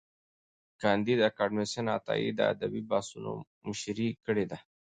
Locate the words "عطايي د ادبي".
1.97-2.81